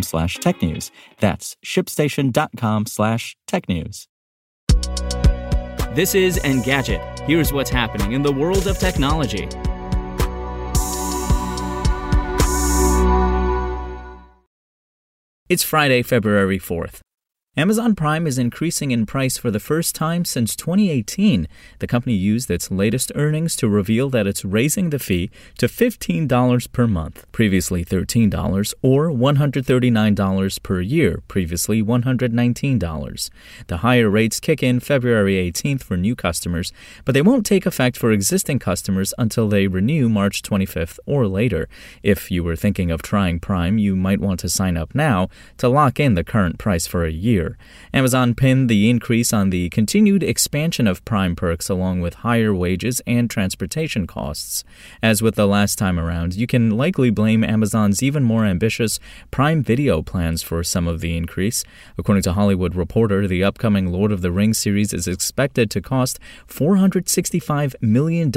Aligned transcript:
slash 0.00 0.38
technews. 0.38 0.90
That's 1.18 1.56
shipstation.com 1.62 2.86
slash 2.86 3.36
tech 3.46 3.68
news. 3.68 4.08
This 5.94 6.14
is 6.14 6.38
Engadget. 6.38 7.20
Here's 7.26 7.52
what's 7.52 7.68
happening 7.68 8.12
in 8.12 8.22
the 8.22 8.32
world 8.32 8.66
of 8.66 8.78
technology. 8.78 9.46
It's 15.50 15.62
Friday, 15.62 16.00
February 16.00 16.58
4th. 16.58 17.02
Amazon 17.54 17.94
Prime 17.94 18.26
is 18.26 18.38
increasing 18.38 18.92
in 18.92 19.04
price 19.04 19.36
for 19.36 19.50
the 19.50 19.60
first 19.60 19.94
time 19.94 20.24
since 20.24 20.56
2018. 20.56 21.46
The 21.80 21.86
company 21.86 22.14
used 22.14 22.50
its 22.50 22.70
latest 22.70 23.12
earnings 23.14 23.56
to 23.56 23.68
reveal 23.68 24.08
that 24.08 24.26
it's 24.26 24.42
raising 24.42 24.88
the 24.88 24.98
fee 24.98 25.30
to 25.58 25.66
$15 25.66 26.72
per 26.72 26.86
month, 26.86 27.30
previously 27.30 27.84
$13, 27.84 28.72
or 28.80 29.10
$139 29.10 30.62
per 30.62 30.80
year, 30.80 31.22
previously 31.28 31.82
$119. 31.82 33.30
The 33.66 33.76
higher 33.76 34.08
rates 34.08 34.40
kick 34.40 34.62
in 34.62 34.80
February 34.80 35.34
18th 35.34 35.82
for 35.82 35.98
new 35.98 36.16
customers, 36.16 36.72
but 37.04 37.12
they 37.12 37.20
won't 37.20 37.44
take 37.44 37.66
effect 37.66 37.98
for 37.98 38.12
existing 38.12 38.60
customers 38.60 39.12
until 39.18 39.50
they 39.50 39.66
renew 39.66 40.08
March 40.08 40.40
25th 40.40 40.98
or 41.04 41.26
later. 41.26 41.68
If 42.02 42.30
you 42.30 42.42
were 42.42 42.56
thinking 42.56 42.90
of 42.90 43.02
trying 43.02 43.40
Prime, 43.40 43.76
you 43.76 43.94
might 43.94 44.20
want 44.20 44.40
to 44.40 44.48
sign 44.48 44.78
up 44.78 44.94
now 44.94 45.28
to 45.58 45.68
lock 45.68 46.00
in 46.00 46.14
the 46.14 46.24
current 46.24 46.56
price 46.58 46.86
for 46.86 47.04
a 47.04 47.12
year 47.12 47.41
year. 47.42 47.58
Amazon 47.92 48.34
pinned 48.34 48.68
the 48.68 48.88
increase 48.88 49.32
on 49.32 49.50
the 49.50 49.68
continued 49.70 50.22
expansion 50.22 50.86
of 50.86 51.04
Prime 51.04 51.36
perks 51.36 51.68
along 51.68 52.00
with 52.00 52.14
higher 52.26 52.54
wages 52.54 53.02
and 53.06 53.28
transportation 53.28 54.06
costs. 54.06 54.64
As 55.02 55.20
with 55.20 55.34
the 55.34 55.46
last 55.46 55.78
time 55.78 55.98
around, 55.98 56.34
you 56.34 56.46
can 56.46 56.70
likely 56.70 57.10
blame 57.10 57.44
Amazon's 57.44 58.02
even 58.02 58.22
more 58.22 58.44
ambitious 58.44 58.98
Prime 59.30 59.62
Video 59.62 60.02
plans 60.02 60.42
for 60.42 60.62
some 60.62 60.88
of 60.88 61.00
the 61.00 61.16
increase. 61.16 61.64
According 61.98 62.22
to 62.22 62.32
Hollywood 62.32 62.74
Reporter, 62.74 63.26
the 63.26 63.44
upcoming 63.44 63.92
Lord 63.92 64.12
of 64.12 64.22
the 64.22 64.32
Rings 64.32 64.58
series 64.58 64.94
is 64.94 65.06
expected 65.08 65.70
to 65.70 65.80
cost 65.80 66.18
$465 66.48 67.74
million 67.80 68.32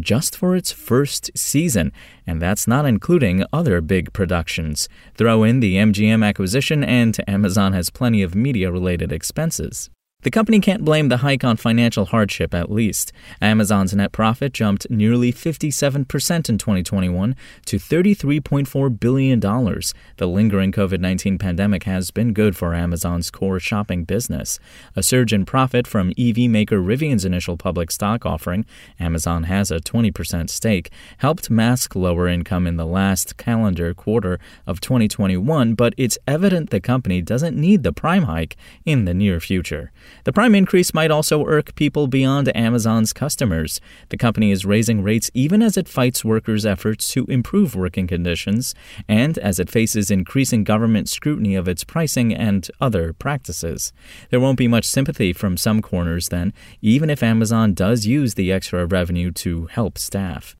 just 0.00 0.36
for 0.36 0.56
its 0.56 0.72
first 0.72 1.30
season, 1.36 1.92
and 2.26 2.40
that's 2.40 2.66
not 2.66 2.86
including 2.86 3.44
other 3.52 3.80
big 3.80 4.12
productions. 4.12 4.88
Throw 5.14 5.44
in 5.44 5.60
the 5.60 5.76
MGM 5.76 6.26
acquisition, 6.26 6.82
and 6.82 7.16
Amazon 7.28 7.72
has 7.72 7.90
plenty 7.90 8.13
of 8.22 8.34
media 8.34 8.70
related 8.70 9.12
expenses. 9.12 9.90
The 10.24 10.30
company 10.30 10.58
can't 10.58 10.86
blame 10.86 11.10
the 11.10 11.18
hike 11.18 11.44
on 11.44 11.58
financial 11.58 12.06
hardship, 12.06 12.54
at 12.54 12.72
least. 12.72 13.12
Amazon's 13.42 13.94
net 13.94 14.10
profit 14.10 14.54
jumped 14.54 14.88
nearly 14.88 15.30
57% 15.30 16.48
in 16.48 16.56
2021 16.56 17.36
to 17.66 17.76
$33.4 17.76 19.00
billion. 19.00 19.38
The 19.38 20.26
lingering 20.26 20.72
COVID 20.72 21.00
19 21.00 21.36
pandemic 21.36 21.82
has 21.82 22.10
been 22.10 22.32
good 22.32 22.56
for 22.56 22.74
Amazon's 22.74 23.30
core 23.30 23.60
shopping 23.60 24.04
business. 24.04 24.58
A 24.96 25.02
surge 25.02 25.34
in 25.34 25.44
profit 25.44 25.86
from 25.86 26.14
EV 26.16 26.48
maker 26.48 26.78
Rivian's 26.80 27.26
initial 27.26 27.58
public 27.58 27.90
stock 27.90 28.24
offering, 28.24 28.64
Amazon 28.98 29.42
has 29.42 29.70
a 29.70 29.78
20% 29.78 30.48
stake, 30.48 30.90
helped 31.18 31.50
mask 31.50 31.94
lower 31.94 32.28
income 32.28 32.66
in 32.66 32.78
the 32.78 32.86
last 32.86 33.36
calendar 33.36 33.92
quarter 33.92 34.40
of 34.66 34.80
2021, 34.80 35.74
but 35.74 35.92
it's 35.98 36.16
evident 36.26 36.70
the 36.70 36.80
company 36.80 37.20
doesn't 37.20 37.54
need 37.54 37.82
the 37.82 37.92
prime 37.92 38.22
hike 38.22 38.56
in 38.86 39.04
the 39.04 39.12
near 39.12 39.38
future. 39.38 39.92
The 40.22 40.32
prime 40.32 40.54
increase 40.54 40.94
might 40.94 41.10
also 41.10 41.44
irk 41.44 41.74
people 41.74 42.06
beyond 42.06 42.54
Amazon's 42.56 43.12
customers. 43.12 43.80
The 44.08 44.16
company 44.16 44.52
is 44.52 44.64
raising 44.64 45.02
rates 45.02 45.30
even 45.34 45.62
as 45.62 45.76
it 45.76 45.88
fights 45.88 46.24
workers' 46.24 46.64
efforts 46.64 47.08
to 47.08 47.26
improve 47.26 47.74
working 47.74 48.06
conditions 48.06 48.74
and 49.08 49.36
as 49.38 49.58
it 49.58 49.68
faces 49.68 50.10
increasing 50.10 50.64
government 50.64 51.08
scrutiny 51.08 51.54
of 51.54 51.68
its 51.68 51.84
pricing 51.84 52.32
and 52.34 52.70
other 52.80 53.12
practices. 53.12 53.92
There 54.30 54.40
won't 54.40 54.58
be 54.58 54.68
much 54.68 54.86
sympathy 54.86 55.32
from 55.32 55.56
some 55.56 55.82
corners 55.82 56.28
then, 56.28 56.52
even 56.80 57.10
if 57.10 57.22
Amazon 57.22 57.74
does 57.74 58.06
use 58.06 58.34
the 58.34 58.52
extra 58.52 58.86
revenue 58.86 59.32
to 59.32 59.66
help 59.66 59.98
staff. 59.98 60.56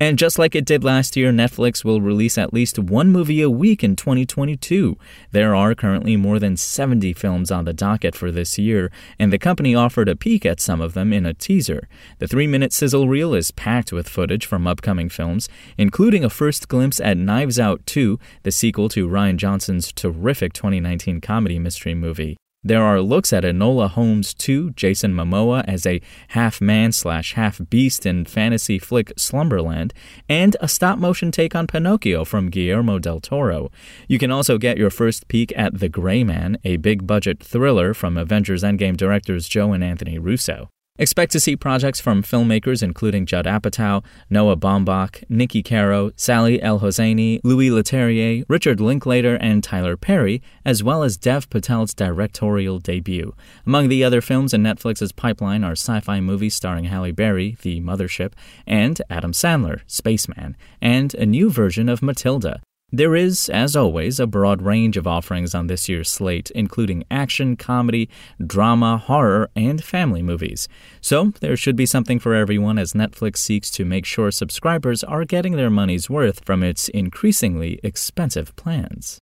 And 0.00 0.18
just 0.18 0.40
like 0.40 0.56
it 0.56 0.64
did 0.64 0.82
last 0.82 1.16
year, 1.16 1.30
Netflix 1.30 1.84
will 1.84 2.00
release 2.00 2.36
at 2.36 2.52
least 2.52 2.80
one 2.80 3.12
movie 3.12 3.40
a 3.40 3.48
week 3.48 3.84
in 3.84 3.94
2022. 3.94 4.98
There 5.30 5.54
are 5.54 5.72
currently 5.76 6.16
more 6.16 6.40
than 6.40 6.56
70 6.56 7.12
films 7.12 7.52
on 7.52 7.64
the 7.64 7.72
docket 7.72 8.16
for 8.16 8.32
this 8.32 8.58
year, 8.58 8.90
and 9.20 9.32
the 9.32 9.38
company 9.38 9.72
offered 9.72 10.08
a 10.08 10.16
peek 10.16 10.44
at 10.44 10.60
some 10.60 10.80
of 10.80 10.94
them 10.94 11.12
in 11.12 11.24
a 11.24 11.32
teaser. 11.32 11.88
The 12.18 12.26
three 12.26 12.48
minute 12.48 12.72
sizzle 12.72 13.06
reel 13.06 13.34
is 13.34 13.52
packed 13.52 13.92
with 13.92 14.08
footage 14.08 14.46
from 14.46 14.66
upcoming 14.66 15.08
films, 15.08 15.48
including 15.78 16.24
a 16.24 16.28
first 16.28 16.66
glimpse 16.66 16.98
at 16.98 17.16
Knives 17.16 17.60
Out 17.60 17.86
2, 17.86 18.18
the 18.42 18.50
sequel 18.50 18.88
to 18.88 19.08
Rian 19.08 19.36
Johnson's 19.36 19.92
terrific 19.92 20.54
2019 20.54 21.20
comedy 21.20 21.60
mystery 21.60 21.94
movie. 21.94 22.36
There 22.66 22.82
are 22.82 23.02
looks 23.02 23.30
at 23.34 23.44
Enola 23.44 23.90
Holmes 23.90 24.32
2, 24.32 24.70
Jason 24.70 25.12
Momoa 25.12 25.64
as 25.68 25.84
a 25.84 26.00
half 26.28 26.62
man 26.62 26.92
slash 26.92 27.34
half 27.34 27.60
beast 27.68 28.06
in 28.06 28.24
fantasy 28.24 28.78
flick 28.78 29.12
Slumberland, 29.18 29.92
and 30.30 30.56
a 30.62 30.68
stop 30.68 30.98
motion 30.98 31.30
take 31.30 31.54
on 31.54 31.66
Pinocchio 31.66 32.24
from 32.24 32.48
Guillermo 32.48 32.98
del 32.98 33.20
Toro. 33.20 33.70
You 34.08 34.18
can 34.18 34.30
also 34.30 34.56
get 34.56 34.78
your 34.78 34.88
first 34.88 35.28
peek 35.28 35.52
at 35.54 35.78
The 35.78 35.90
Gray 35.90 36.24
Man, 36.24 36.56
a 36.64 36.78
big 36.78 37.06
budget 37.06 37.42
thriller 37.42 37.92
from 37.92 38.16
Avengers 38.16 38.62
Endgame 38.62 38.96
directors 38.96 39.46
Joe 39.46 39.74
and 39.74 39.84
Anthony 39.84 40.18
Russo. 40.18 40.70
Expect 40.96 41.32
to 41.32 41.40
see 41.40 41.56
projects 41.56 41.98
from 41.98 42.22
filmmakers 42.22 42.80
including 42.80 43.26
Judd 43.26 43.46
Apatow, 43.46 44.04
Noah 44.30 44.56
Baumbach, 44.56 45.24
Niki 45.28 45.64
Caro, 45.64 46.12
Sally 46.14 46.62
El 46.62 46.78
Hosseini, 46.78 47.40
Louis 47.42 47.68
Leterrier, 47.68 48.44
Richard 48.48 48.78
Linklater, 48.78 49.34
and 49.34 49.64
Tyler 49.64 49.96
Perry, 49.96 50.40
as 50.64 50.84
well 50.84 51.02
as 51.02 51.16
Dev 51.16 51.50
Patel's 51.50 51.94
directorial 51.94 52.78
debut. 52.78 53.34
Among 53.66 53.88
the 53.88 54.04
other 54.04 54.20
films 54.20 54.54
in 54.54 54.62
Netflix's 54.62 55.10
pipeline 55.10 55.64
are 55.64 55.72
sci-fi 55.72 56.20
movies 56.20 56.54
starring 56.54 56.84
Halle 56.84 57.10
Berry, 57.10 57.56
The 57.62 57.80
Mothership, 57.80 58.34
and 58.64 59.02
Adam 59.10 59.32
Sandler, 59.32 59.80
Spaceman, 59.88 60.56
and 60.80 61.12
a 61.14 61.26
new 61.26 61.50
version 61.50 61.88
of 61.88 62.02
Matilda. 62.02 62.60
There 62.96 63.16
is, 63.16 63.48
as 63.48 63.74
always, 63.74 64.20
a 64.20 64.26
broad 64.28 64.62
range 64.62 64.96
of 64.96 65.04
offerings 65.04 65.52
on 65.52 65.66
this 65.66 65.88
year's 65.88 66.08
slate, 66.08 66.52
including 66.52 67.02
action, 67.10 67.56
comedy, 67.56 68.08
drama, 68.46 68.98
horror, 68.98 69.50
and 69.56 69.82
family 69.82 70.22
movies. 70.22 70.68
So, 71.00 71.32
there 71.40 71.56
should 71.56 71.74
be 71.74 71.86
something 71.86 72.20
for 72.20 72.36
everyone 72.36 72.78
as 72.78 72.92
Netflix 72.92 73.38
seeks 73.38 73.68
to 73.72 73.84
make 73.84 74.06
sure 74.06 74.30
subscribers 74.30 75.02
are 75.02 75.24
getting 75.24 75.56
their 75.56 75.70
money's 75.70 76.08
worth 76.08 76.44
from 76.44 76.62
its 76.62 76.88
increasingly 76.88 77.80
expensive 77.82 78.54
plans. 78.54 79.18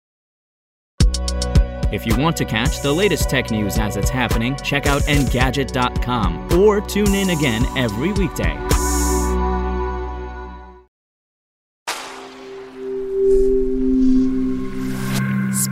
If 1.91 2.05
you 2.05 2.15
want 2.15 2.37
to 2.37 2.45
catch 2.45 2.81
the 2.81 2.93
latest 2.93 3.27
tech 3.27 3.49
news 3.49 3.79
as 3.79 3.97
it's 3.97 4.11
happening, 4.11 4.55
check 4.57 4.85
out 4.85 5.01
Engadget.com 5.03 6.59
or 6.59 6.79
tune 6.79 7.15
in 7.15 7.31
again 7.31 7.65
every 7.75 8.13
weekday. 8.13 8.55